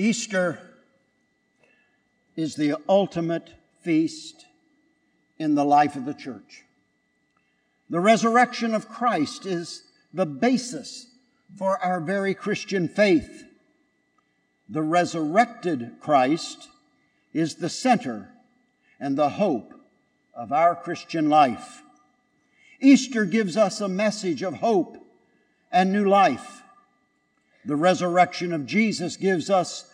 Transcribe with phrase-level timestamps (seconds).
[0.00, 0.58] Easter
[2.34, 3.50] is the ultimate
[3.82, 4.46] feast
[5.38, 6.62] in the life of the church.
[7.90, 9.82] The resurrection of Christ is
[10.14, 11.06] the basis
[11.58, 13.44] for our very Christian faith.
[14.70, 16.68] The resurrected Christ
[17.34, 18.30] is the center
[18.98, 19.74] and the hope
[20.32, 21.82] of our Christian life.
[22.80, 24.96] Easter gives us a message of hope
[25.70, 26.62] and new life.
[27.66, 29.84] The resurrection of Jesus gives us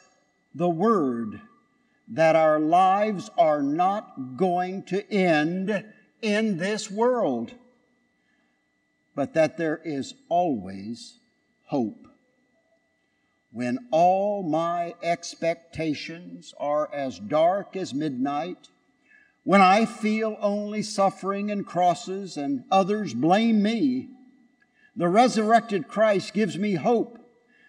[0.57, 1.39] the word
[2.09, 5.85] that our lives are not going to end
[6.23, 7.53] in this world,
[9.15, 11.19] but that there is always
[11.67, 12.09] hope.
[13.53, 18.69] When all my expectations are as dark as midnight,
[19.45, 24.09] when I feel only suffering and crosses and others blame me,
[24.95, 27.26] the resurrected Christ gives me hope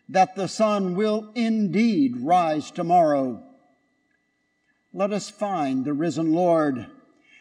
[0.10, 3.44] that the sun will indeed rise tomorrow.
[4.94, 6.88] Let us find the risen Lord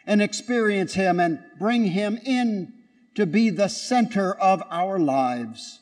[0.05, 2.73] and experience Him and bring Him in
[3.15, 5.79] to be the center of our lives.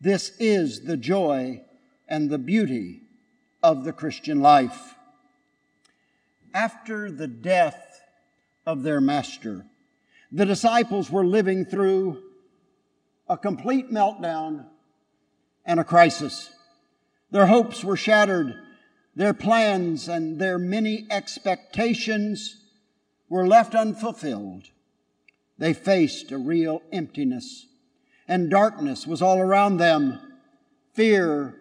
[0.00, 1.62] This is the joy
[2.08, 3.02] and the beauty
[3.62, 4.94] of the Christian life.
[6.54, 8.00] After the death
[8.64, 9.66] of their master,
[10.30, 12.22] the disciples were living through
[13.28, 14.66] a complete meltdown
[15.64, 16.50] and a crisis.
[17.30, 18.54] Their hopes were shattered.
[19.14, 22.56] Their plans and their many expectations
[23.28, 24.64] were left unfulfilled.
[25.58, 27.66] They faced a real emptiness,
[28.28, 30.20] and darkness was all around them.
[30.94, 31.56] Fear,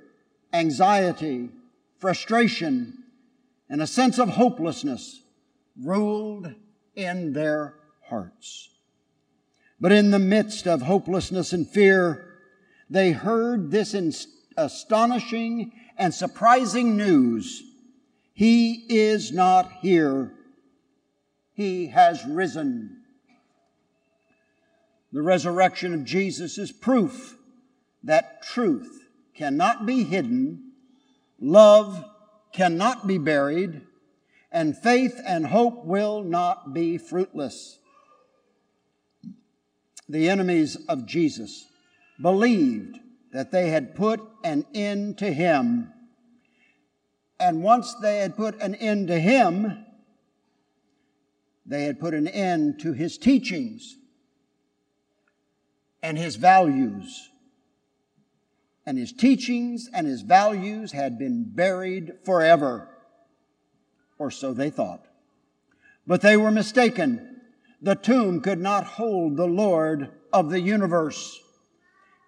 [0.53, 1.49] anxiety,
[1.97, 3.03] frustration,
[3.69, 5.21] and a sense of hopelessness
[5.81, 6.53] ruled
[6.95, 7.73] in their
[8.07, 8.69] hearts.
[9.79, 12.26] But in the midst of hopelessness and fear,
[12.89, 13.95] they heard this
[14.55, 17.63] astonishing and surprising news.
[18.33, 20.33] He is not here.
[21.53, 23.01] He has risen.
[25.11, 27.37] The resurrection of Jesus is proof
[28.03, 30.71] that truth cannot be hidden,
[31.39, 32.05] love
[32.53, 33.81] cannot be buried,
[34.51, 37.79] and faith and hope will not be fruitless
[40.09, 41.65] the enemies of Jesus,
[42.21, 42.99] believed
[43.31, 45.91] that they had put an end to him.
[47.39, 49.85] And once they had put an end to him,
[51.65, 53.97] they had put an end to his teachings
[56.01, 57.29] and his values.
[58.85, 62.87] And his teachings and his values had been buried forever,
[64.17, 65.05] or so they thought.
[66.07, 67.41] But they were mistaken.
[67.81, 71.37] The tomb could not hold the Lord of the universe.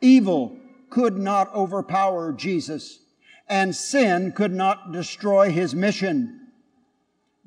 [0.02, 0.58] Evil
[0.90, 3.00] could not overpower Jesus,
[3.48, 6.48] and sin could not destroy his mission.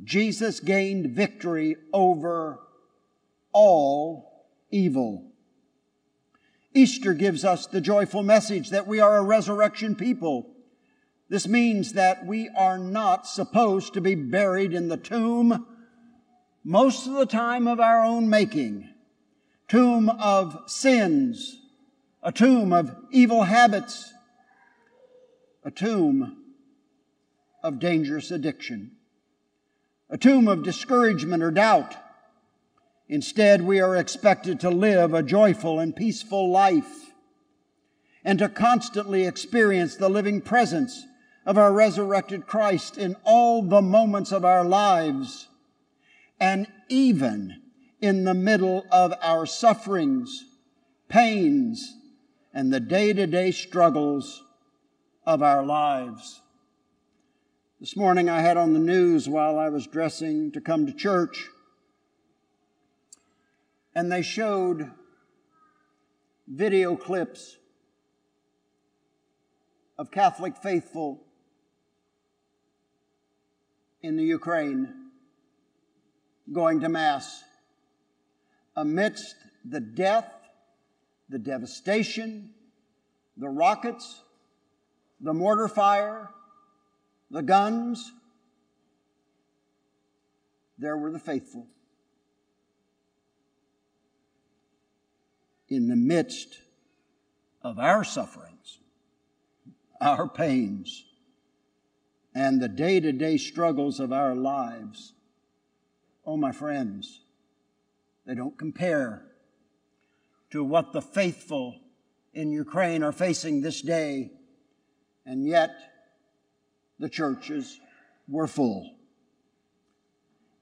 [0.04, 2.58] Jesus gained victory over
[3.52, 5.32] all evil.
[6.74, 10.48] Easter gives us the joyful message that we are a resurrection people.
[11.28, 15.66] This means that we are not supposed to be buried in the tomb
[16.64, 18.88] most of the time of our own making,
[19.68, 21.58] tomb of sins,
[22.22, 24.12] a tomb of evil habits,
[25.65, 26.37] a tomb
[27.62, 28.93] of dangerous addiction,
[30.09, 31.97] a tomb of discouragement or doubt.
[33.09, 37.10] Instead, we are expected to live a joyful and peaceful life
[38.25, 41.04] and to constantly experience the living presence
[41.44, 45.49] of our resurrected Christ in all the moments of our lives
[46.39, 47.62] and even
[48.00, 50.44] in the middle of our sufferings,
[51.09, 51.94] pains,
[52.54, 54.44] and the day to day struggles
[55.26, 56.40] of our lives.
[57.80, 61.48] This morning I had on the news while I was dressing to come to church,
[63.94, 64.91] and they showed
[66.46, 67.56] video clips
[69.98, 71.22] of Catholic faithful
[74.03, 74.92] in the Ukraine
[76.53, 77.42] going to Mass
[78.77, 80.30] amidst the death,
[81.32, 82.50] the devastation,
[83.38, 84.20] the rockets,
[85.18, 86.30] the mortar fire,
[87.30, 88.12] the guns.
[90.78, 91.66] There were the faithful.
[95.68, 96.58] In the midst
[97.62, 98.80] of our sufferings,
[100.02, 101.06] our pains,
[102.34, 105.14] and the day to day struggles of our lives,
[106.24, 107.22] Oh, my friends,
[108.26, 109.31] they don't compare
[110.53, 111.75] to what the faithful
[112.34, 114.31] in Ukraine are facing this day.
[115.25, 115.71] And yet,
[116.99, 117.81] the churches
[118.28, 118.95] were full.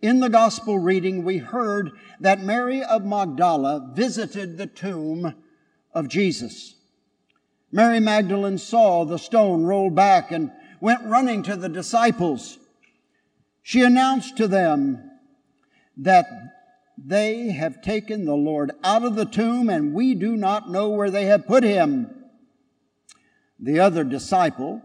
[0.00, 1.90] In the gospel reading, we heard
[2.20, 5.34] that Mary of Magdala visited the tomb
[5.92, 6.76] of Jesus.
[7.72, 12.58] Mary Magdalene saw the stone rolled back and went running to the disciples.
[13.62, 15.10] She announced to them
[15.96, 16.26] that
[17.06, 21.10] they have taken the Lord out of the tomb and we do not know where
[21.10, 22.14] they have put him.
[23.58, 24.82] The other disciple,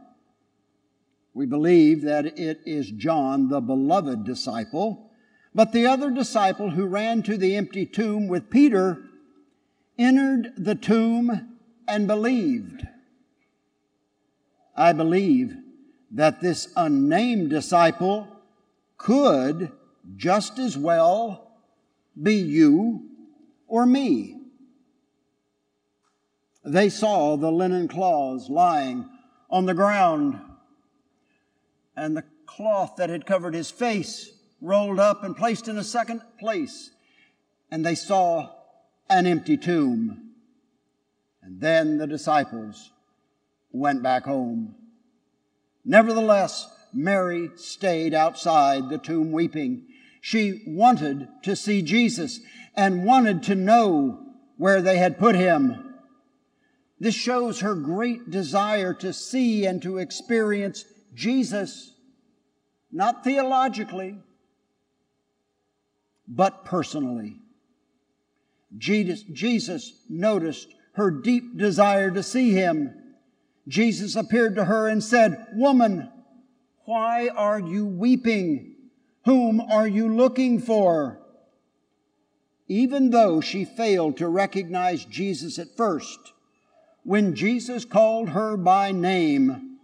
[1.33, 5.11] we believe that it is John, the beloved disciple,
[5.53, 9.01] but the other disciple who ran to the empty tomb with Peter
[9.97, 11.57] entered the tomb
[11.87, 12.87] and believed.
[14.75, 15.55] I believe
[16.11, 18.27] that this unnamed disciple
[18.97, 19.71] could
[20.15, 21.44] just as well
[22.21, 23.09] be you
[23.67, 24.37] or me.
[26.63, 29.07] They saw the linen cloths lying
[29.49, 30.39] on the ground
[31.95, 34.31] and the cloth that had covered his face
[34.61, 36.91] rolled up and placed in a second place.
[37.69, 38.49] And they saw
[39.09, 40.31] an empty tomb.
[41.41, 42.91] And then the disciples
[43.71, 44.75] went back home.
[45.83, 49.85] Nevertheless, Mary stayed outside the tomb weeping.
[50.25, 52.39] She wanted to see Jesus
[52.75, 54.25] and wanted to know
[54.57, 55.93] where they had put him.
[56.99, 60.83] This shows her great desire to see and to experience
[61.13, 61.93] Jesus,
[62.91, 64.17] not theologically,
[66.27, 67.35] but personally.
[68.75, 72.95] Jesus, noticed her deep desire to see him.
[73.67, 76.09] Jesus appeared to her and said, Woman,
[76.85, 78.74] why are you weeping?
[79.25, 81.19] Whom are you looking for?
[82.67, 86.33] Even though she failed to recognize Jesus at first,
[87.03, 89.77] when Jesus called her by name,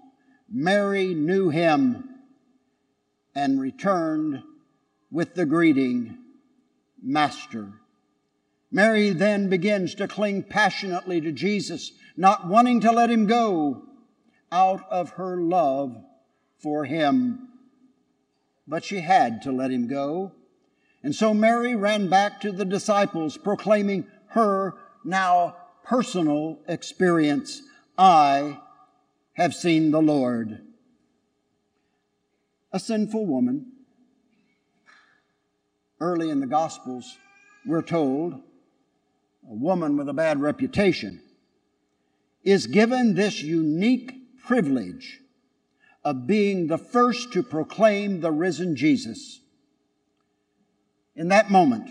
[0.50, 2.08] Mary knew him
[3.34, 4.44] and returned
[5.12, 6.18] with the greeting,
[7.02, 7.74] Master.
[8.72, 13.84] Mary then begins to cling passionately to Jesus, not wanting to let him go
[14.52, 15.96] out of her love
[16.60, 17.51] for him.
[18.68, 20.34] But she had to let him go.
[21.04, 27.62] And so Mary ran back to the disciples, proclaiming her now personal experience.
[27.98, 28.60] I
[29.34, 30.62] have seen the Lord.
[32.72, 33.72] A sinful woman.
[36.00, 37.18] Early in the Gospels,
[37.66, 41.22] we're told, a woman with a bad reputation,
[42.44, 44.14] is given this unique
[44.46, 45.21] privilege
[46.04, 49.42] of being the first to proclaim the risen Jesus.
[51.16, 51.90] In that moment,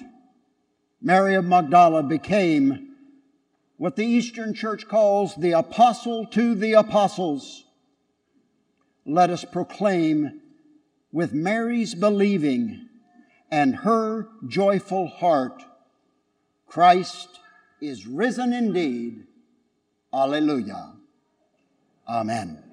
[1.00, 2.94] Mary of Magdala became
[3.76, 7.64] what the Eastern Church calls the apostle to the apostles.
[9.06, 10.40] Let us proclaim
[11.12, 12.88] with Mary's believing
[13.50, 15.62] and her joyful heart
[16.66, 17.40] Christ
[17.80, 19.26] is risen indeed.
[20.12, 20.92] Alleluia.
[22.08, 22.69] Amen.